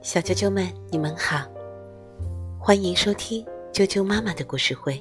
[0.00, 1.44] 小啾啾们，你们好，
[2.58, 4.98] 欢迎收听啾啾妈妈的故事会。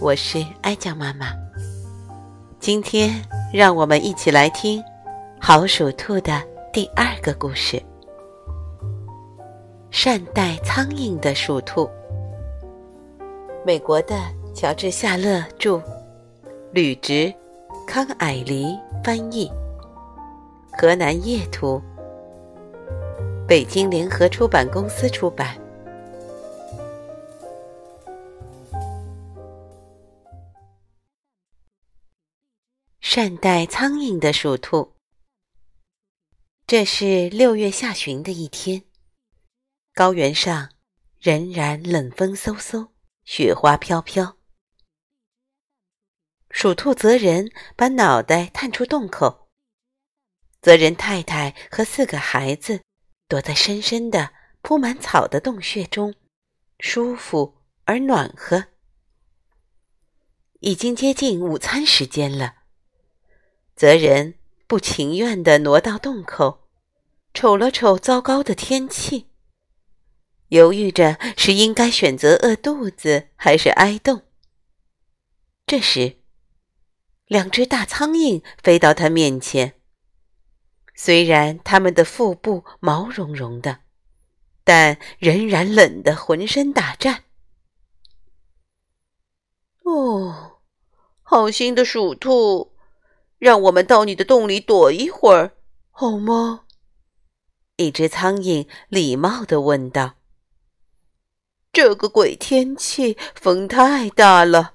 [0.00, 1.28] 我是哀酱妈妈，
[2.58, 3.22] 今天
[3.52, 4.82] 让我们一起来听
[5.40, 7.80] 好鼠兔的第二个故事——
[9.92, 11.88] 善待苍蝇的鼠兔。
[13.64, 14.16] 美国的
[14.52, 15.80] 乔治·夏勒著，
[16.72, 17.32] 吕植、
[17.86, 19.48] 康蔼黎翻译，
[20.78, 21.82] 河南夜图，
[23.48, 25.58] 北京联合出版公司出版。
[33.00, 34.92] 善待苍蝇的鼠兔。
[36.66, 38.84] 这是六月下旬的一天，
[39.94, 40.68] 高原上
[41.18, 42.88] 仍然冷风嗖嗖。
[43.24, 44.36] 雪花飘飘，
[46.50, 49.45] 鼠兔泽仁把脑袋探出洞口。
[50.62, 52.80] 泽仁太太和四个孩子
[53.28, 56.14] 躲在深深的铺满草的洞穴中，
[56.80, 58.64] 舒服而暖和。
[60.60, 62.56] 已经接近午餐时间了，
[63.76, 64.34] 泽仁
[64.66, 66.68] 不情愿地挪到洞口，
[67.32, 69.28] 瞅了瞅糟糕的天气。
[70.48, 74.22] 犹豫着是应该选择饿肚子还是挨冻。
[75.66, 76.16] 这时，
[77.26, 79.74] 两只大苍蝇飞到他面前。
[80.96, 83.80] 虽然它们的腹部毛茸茸的，
[84.64, 87.24] 但仍然冷得浑身打颤。
[89.84, 90.58] 哦，
[91.22, 92.72] 好心的鼠兔，
[93.38, 95.52] 让我们到你的洞里躲一会儿，
[95.90, 96.62] 好吗？
[97.76, 100.14] 一只苍蝇礼貌地问道。
[101.72, 104.72] 这个鬼天气，风太大了，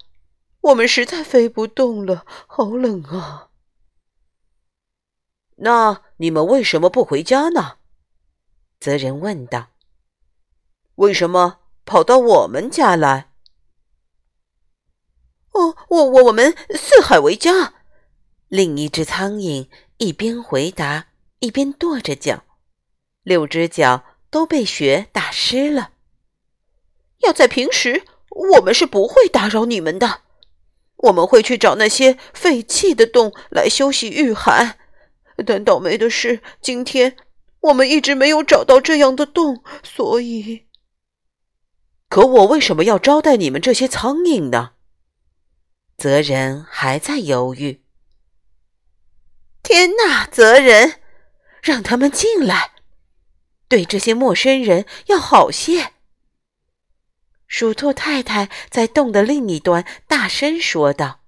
[0.62, 3.50] 我们实在飞不动了，好冷啊！
[5.64, 7.78] 那你们为什么不回家呢？
[8.80, 9.68] 泽仁问道。
[10.96, 13.32] 为什么跑到我们家来？
[15.52, 17.76] 哦，我我我们四海为家。
[18.48, 19.68] 另一只苍蝇
[19.98, 21.08] 一边回答，
[21.40, 22.44] 一边跺着脚，
[23.22, 25.92] 六只脚都被雪打湿了。
[27.20, 30.22] 要在平时，我们是不会打扰你们的。
[30.98, 34.80] 我们会去找那些废弃的洞来休息御寒。
[35.46, 37.16] 但倒霉的是，今天
[37.62, 40.68] 我们一直没有找到这样的洞，所以……
[42.10, 44.74] 可我为什么要招待你们这些苍蝇呢？
[45.98, 47.84] 泽仁还在犹豫。
[49.64, 51.00] 天哪，泽仁，
[51.62, 52.72] 让他们进来，
[53.68, 55.94] 对这些陌生人要好些。
[57.48, 61.22] 鼠兔太太在洞的另一端大声说道：“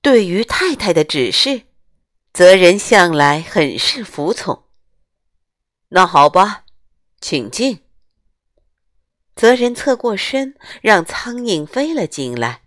[0.00, 1.62] 对于太太的指示，
[2.34, 4.64] 泽仁向来很是服从。
[5.90, 6.64] 那好吧，
[7.20, 7.84] 请进。”
[9.36, 12.62] 泽仁侧过身，让苍蝇飞了进来。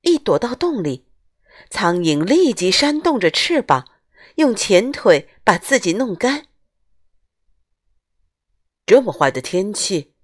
[0.00, 1.06] 一躲到洞里，
[1.68, 3.86] 苍蝇立即扇动着翅膀，
[4.36, 6.46] 用前腿把自己弄干。
[8.86, 10.14] 这么坏的天气！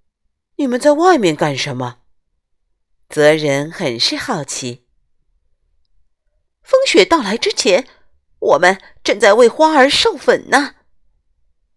[0.55, 1.99] 你们在外面干什么？
[3.09, 4.87] 泽仁很是好奇。
[6.63, 7.87] 风雪到来之前，
[8.43, 10.75] 我们正在为花儿授粉呢。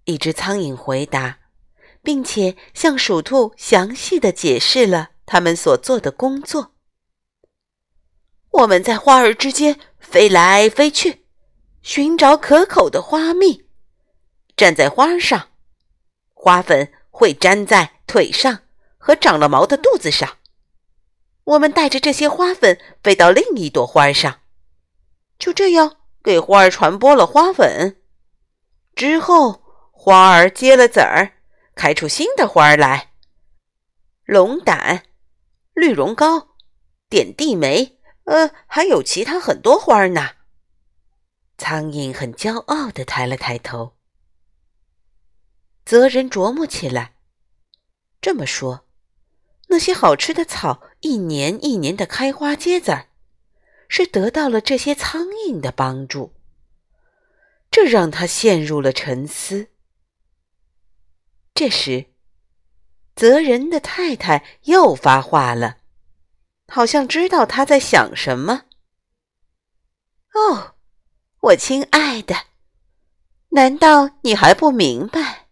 [0.04, 1.38] 一只苍蝇回答，
[2.02, 6.72] 并且向鼠兔详细的解释了他们所做的工作。
[8.50, 11.26] 我们在花儿之间飞来飞去，
[11.82, 13.66] 寻找可口的花蜜。
[14.56, 15.50] 站在花上，
[16.34, 18.60] 花粉会粘在腿上。
[18.98, 20.38] 和长了毛的肚子上，
[21.44, 24.40] 我们带着这些花粉飞到另一朵花上，
[25.38, 25.95] 就这样
[26.26, 28.02] 给花儿传播了花粉。
[28.96, 31.34] 之后，花儿结了籽儿，
[31.76, 33.12] 开出新的花儿来。
[34.24, 35.04] 龙胆、
[35.72, 36.48] 绿绒膏、
[37.08, 40.30] 点地梅，呃，还有其他很多花儿呢。
[41.58, 43.94] 苍蝇很骄傲地抬了抬头。
[45.84, 47.14] 泽仁琢磨起来，
[48.20, 48.88] 这么说。
[49.68, 53.06] 那些好吃的草一年一年的开花结籽儿，
[53.88, 56.32] 是得到了这些苍蝇的帮助。
[57.70, 59.68] 这让他陷入了沉思。
[61.54, 62.06] 这时，
[63.14, 65.78] 泽仁的太太又发话了，
[66.68, 68.64] 好像知道他在想什么。
[70.34, 70.74] 哦，
[71.40, 72.34] 我亲爱的，
[73.50, 75.46] 难道你还不明白？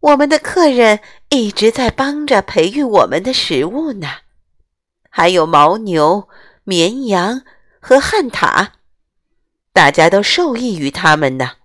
[0.00, 1.00] 我们的客人
[1.30, 4.08] 一直在帮着培育我们的食物呢，
[5.08, 6.28] 还有牦牛、
[6.64, 7.42] 绵羊
[7.86, 8.68] 和旱獭，
[9.74, 11.56] 大家都受益于他们呢。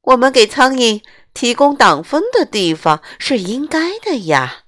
[0.00, 1.04] 我们给苍蝇
[1.34, 4.64] 提供挡风的地方是应该的呀。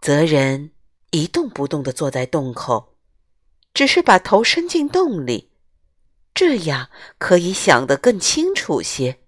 [0.00, 0.72] 泽人
[1.12, 2.96] 一动不动地坐在洞口，
[3.72, 5.52] 只是把头伸进洞里，
[6.34, 9.20] 这样可以想得更清楚些。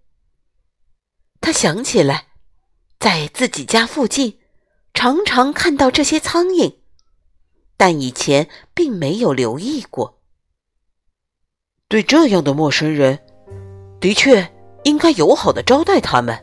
[1.40, 2.26] 他想起来，
[2.98, 4.40] 在自己家附近
[4.92, 6.79] 常常看到这些苍蝇，
[7.80, 10.18] 但以前并没有留意过。
[11.88, 13.18] 对这样的陌生人，
[13.98, 14.46] 的确
[14.82, 16.38] 应该友好的招待他们。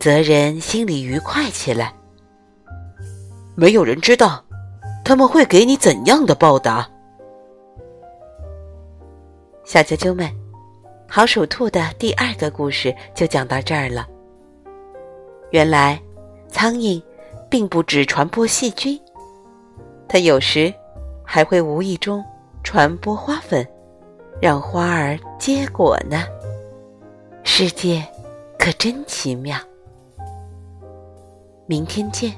[0.00, 1.94] 泽人心里愉快起来。
[3.54, 4.44] 没有人知道
[5.04, 6.90] 他们会给你怎样的报答。
[9.64, 10.28] 小啾啾们，
[11.08, 14.04] 好鼠兔的第二个故事就讲到这儿了。
[15.52, 16.02] 原来，
[16.48, 17.00] 苍蝇
[17.48, 19.00] 并不只传播细菌，
[20.14, 20.72] 它有时
[21.24, 22.24] 还会无意中
[22.62, 23.66] 传播花粉，
[24.40, 26.22] 让花儿结果呢。
[27.42, 28.00] 世界
[28.56, 29.58] 可真奇妙。
[31.66, 32.32] 明天见。